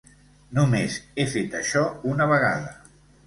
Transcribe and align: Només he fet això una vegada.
Només 0.59 0.95
he 1.23 1.27
fet 1.35 1.57
això 1.61 1.85
una 2.13 2.29
vegada. 2.35 2.73